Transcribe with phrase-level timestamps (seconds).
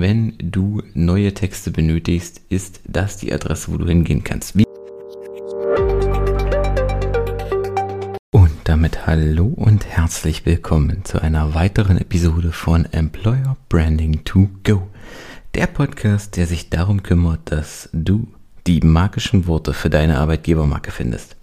[0.00, 4.56] wenn du neue Texte benötigst, ist das die Adresse, wo du hingehen kannst.
[4.56, 4.64] Wie
[8.30, 14.88] und damit hallo und herzlich willkommen zu einer weiteren Episode von Employer Branding to Go.
[15.54, 18.26] Der Podcast, der sich darum kümmert, dass du
[18.66, 21.36] die magischen Worte für deine Arbeitgebermarke findest.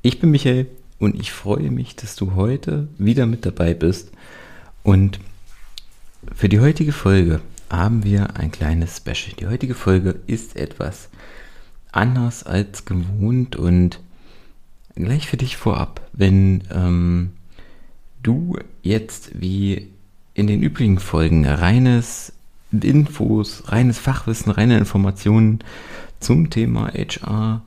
[0.00, 4.10] Ich bin Michael und ich freue mich, dass du heute wieder mit dabei bist.
[4.82, 5.20] Und
[6.34, 7.40] für die heutige Folge
[7.70, 9.34] haben wir ein kleines Special.
[9.38, 11.08] Die heutige Folge ist etwas
[11.92, 14.00] anders als gewohnt und
[14.96, 17.30] gleich für dich vorab, wenn ähm,
[18.22, 19.88] du jetzt wie
[20.34, 22.32] in den übrigen Folgen reines
[22.72, 25.60] Infos, reines Fachwissen, reine Informationen
[26.20, 27.62] zum Thema HR,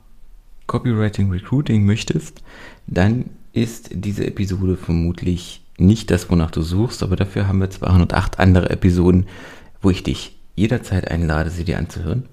[0.67, 2.41] Copywriting, Recruiting möchtest,
[2.87, 8.39] dann ist diese Episode vermutlich nicht das, wonach du suchst, aber dafür haben wir 208
[8.39, 9.25] andere Episoden,
[9.83, 12.25] wo ich dich jederzeit einlade, sie dir anzuhören.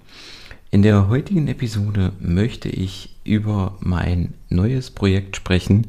[0.71, 5.89] In der heutigen Episode möchte ich über mein neues Projekt sprechen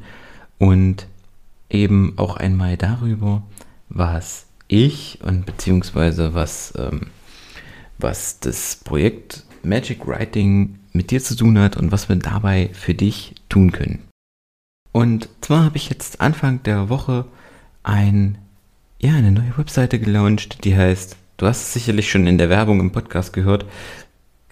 [0.57, 1.07] und
[1.69, 3.43] eben auch einmal darüber,
[3.89, 7.07] was ich und beziehungsweise was, ähm,
[7.99, 12.95] was das Projekt Magic Writing mit dir zu tun hat und was wir dabei für
[12.95, 14.07] dich tun können.
[14.91, 17.25] Und zwar habe ich jetzt Anfang der Woche
[17.83, 18.37] ein,
[18.99, 22.79] ja, eine neue Webseite gelauncht, die heißt, du hast es sicherlich schon in der Werbung
[22.79, 23.65] im Podcast gehört,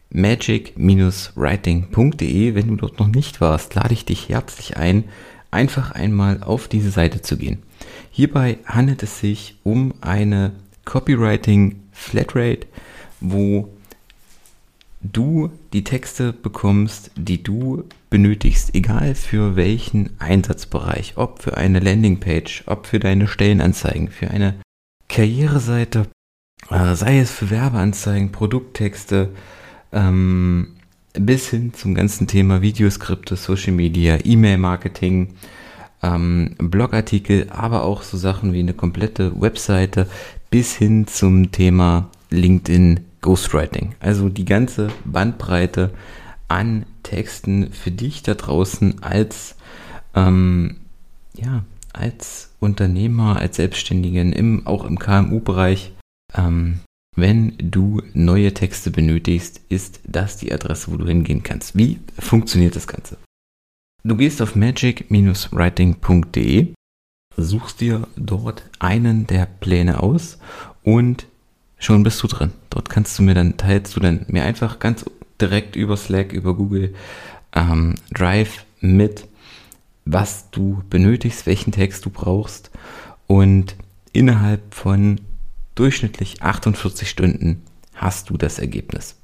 [0.09, 2.55] magic-writing.de.
[2.55, 5.03] Wenn du dort noch nicht warst, lade ich dich herzlich ein,
[5.51, 7.61] einfach einmal auf diese Seite zu gehen.
[8.09, 12.65] Hierbei handelt es sich um eine Copywriting Flatrate,
[13.19, 13.71] wo
[15.01, 22.63] du die Texte bekommst, die du benötigst, egal für welchen Einsatzbereich, ob für eine Landingpage,
[22.65, 24.55] ob für deine Stellenanzeigen, für eine
[25.07, 26.07] Karriereseite,
[26.69, 29.29] sei es für Werbeanzeigen, Produkttexte,
[29.91, 30.75] ähm,
[31.13, 35.35] bis hin zum ganzen Thema Videoskripte, Social Media, E-Mail-Marketing,
[36.03, 40.07] ähm, Blogartikel, aber auch so Sachen wie eine komplette Webseite
[40.49, 43.95] bis hin zum Thema LinkedIn Ghostwriting.
[43.99, 45.91] Also die ganze Bandbreite
[46.47, 49.55] an Texten für dich da draußen als,
[50.15, 50.77] ähm,
[51.35, 55.93] ja, als Unternehmer, als Selbstständigen, im, auch im KMU-Bereich.
[56.35, 56.81] Ähm,
[57.15, 61.75] wenn du neue Texte benötigst, ist das die Adresse, wo du hingehen kannst.
[61.77, 63.17] Wie funktioniert das Ganze?
[64.03, 66.73] Du gehst auf magic-writing.de,
[67.35, 70.39] suchst dir dort einen der Pläne aus
[70.83, 71.25] und
[71.77, 72.53] schon bist du drin.
[72.69, 75.03] Dort kannst du mir dann, teilst du dann mir einfach ganz
[75.41, 76.95] direkt über Slack, über Google
[77.53, 79.27] ähm, Drive mit,
[80.05, 82.71] was du benötigst, welchen Text du brauchst
[83.27, 83.75] und
[84.13, 85.19] innerhalb von
[85.79, 87.63] durchschnittlich 48 Stunden
[87.95, 89.15] hast du das Ergebnis.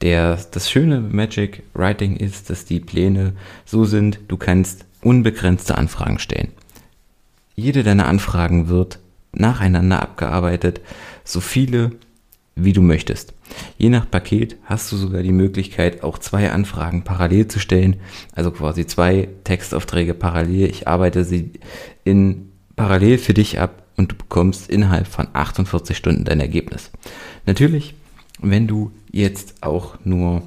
[0.00, 3.34] Der, das Schöne Magic Writing ist, dass die Pläne
[3.64, 6.52] so sind, du kannst unbegrenzte Anfragen stellen.
[7.56, 9.00] Jede deiner Anfragen wird
[9.32, 10.80] nacheinander abgearbeitet,
[11.24, 11.92] so viele
[12.54, 13.34] wie du möchtest.
[13.76, 17.96] Je nach Paket hast du sogar die Möglichkeit, auch zwei Anfragen parallel zu stellen,
[18.32, 20.68] also quasi zwei Textaufträge parallel.
[20.70, 21.52] Ich arbeite sie
[22.04, 26.90] in parallel für dich ab und du bekommst innerhalb von 48 Stunden dein Ergebnis.
[27.46, 27.94] Natürlich,
[28.40, 30.42] wenn du jetzt auch nur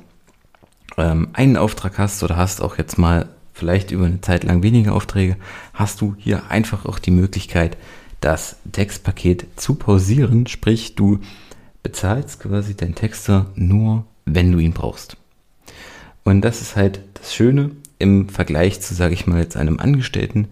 [0.97, 4.93] ähm, einen Auftrag hast oder hast auch jetzt mal vielleicht über eine Zeit lang weniger
[4.93, 5.37] Aufträge,
[5.73, 7.77] hast du hier einfach auch die Möglichkeit,
[8.19, 11.19] das Textpaket zu pausieren, sprich du
[11.83, 15.17] bezahlst quasi deinen Texter nur, wenn du ihn brauchst.
[16.23, 20.47] Und das ist halt das Schöne im Vergleich zu, sage ich mal, jetzt einem Angestellten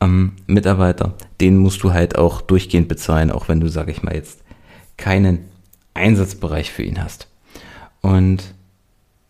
[0.00, 1.14] ähm, Mitarbeiter.
[1.40, 4.42] Den musst du halt auch durchgehend bezahlen, auch wenn du, sage ich mal, jetzt
[4.96, 5.40] keinen
[5.94, 7.28] Einsatzbereich für ihn hast.
[8.00, 8.54] Und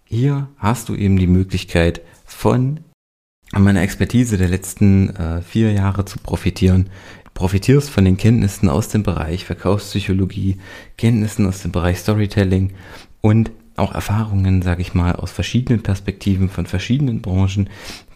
[0.05, 2.81] hier hast du eben die Möglichkeit von
[3.53, 6.91] meiner Expertise der letzten äh, vier Jahre zu profitieren,
[7.35, 10.59] profitierst von den Kenntnissen aus dem Bereich Verkaufspsychologie,
[10.97, 12.73] Kenntnissen aus dem Bereich Storytelling
[13.21, 17.71] und auch Erfahrungen, sage ich mal, aus verschiedenen Perspektiven von verschiedenen Branchen,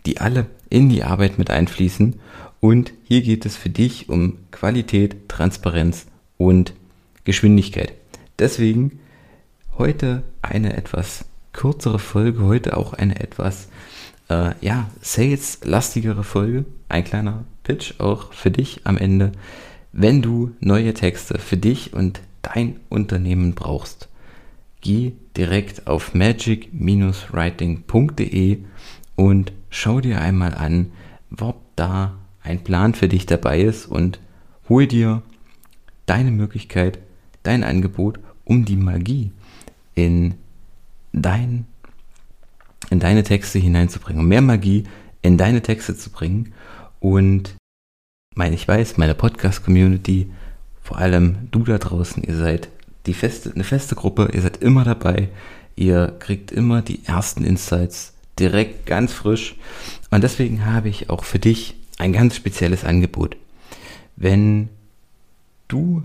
[0.06, 2.20] die alle in die Arbeit mit einfließen.
[2.60, 6.06] Und hier geht es für dich um Qualität, Transparenz
[6.38, 6.75] und
[7.25, 7.93] Geschwindigkeit.
[8.38, 8.99] Deswegen
[9.78, 13.69] heute eine etwas kürzere Folge, heute auch eine etwas
[14.28, 16.64] äh, ja, sales-lastigere Folge.
[16.88, 19.31] Ein kleiner Pitch auch für dich am Ende.
[19.93, 24.08] Wenn du neue Texte für dich und dein Unternehmen brauchst,
[24.81, 28.58] geh direkt auf magic-writing.de
[29.16, 30.92] und schau dir einmal an,
[31.40, 34.20] ob da ein Plan für dich dabei ist und
[34.69, 35.22] hol dir
[36.06, 36.98] deine Möglichkeit,
[37.42, 39.32] dein Angebot um die Magie
[39.94, 40.34] in
[41.12, 41.66] dein,
[42.90, 44.84] in deine Texte hineinzubringen, um mehr Magie
[45.22, 46.52] in deine Texte zu bringen.
[47.00, 47.56] Und
[48.34, 50.30] mein, ich weiß, meine Podcast-Community,
[50.82, 52.68] vor allem du da draußen, ihr seid
[53.06, 55.30] die feste, eine feste Gruppe, ihr seid immer dabei,
[55.76, 59.56] ihr kriegt immer die ersten Insights direkt ganz frisch.
[60.11, 63.37] Und deswegen habe ich auch für dich ein ganz spezielles Angebot.
[64.17, 64.69] Wenn
[65.69, 66.02] du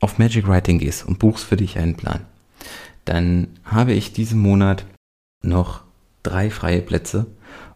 [0.00, 2.24] auf Magic Writing gehst und buchst für dich einen Plan,
[3.04, 4.84] dann habe ich diesen Monat
[5.42, 5.82] noch
[6.22, 7.26] drei freie Plätze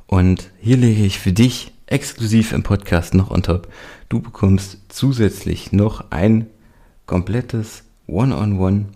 [0.07, 3.69] und hier lege ich für dich exklusiv im Podcast noch on top.
[4.09, 6.47] Du bekommst zusätzlich noch ein
[7.07, 8.87] komplettes One-on-One,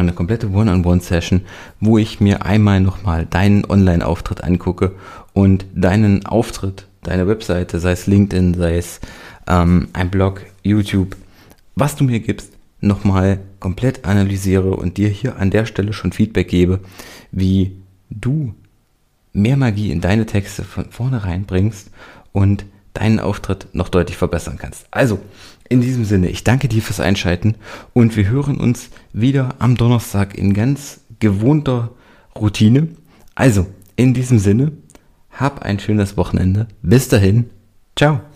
[0.00, 1.42] eine komplette One-on-One-Session,
[1.80, 4.92] wo ich mir einmal nochmal deinen Online-Auftritt angucke
[5.32, 9.00] und deinen Auftritt, deine Webseite, sei es LinkedIn, sei es
[9.46, 11.16] ähm, ein Blog, YouTube,
[11.74, 16.48] was du mir gibst, nochmal komplett analysiere und dir hier an der Stelle schon Feedback
[16.48, 16.80] gebe,
[17.30, 17.76] wie
[18.10, 18.54] du
[19.32, 21.90] mehr Magie in deine Texte von vornherein bringst
[22.32, 24.86] und deinen Auftritt noch deutlich verbessern kannst.
[24.90, 25.18] Also,
[25.68, 27.54] in diesem Sinne, ich danke dir fürs Einschalten
[27.94, 31.90] und wir hören uns wieder am Donnerstag in ganz gewohnter
[32.38, 32.88] Routine.
[33.34, 33.66] Also,
[33.96, 34.72] in diesem Sinne,
[35.30, 36.68] hab ein schönes Wochenende.
[36.82, 37.50] Bis dahin,
[37.96, 38.31] ciao.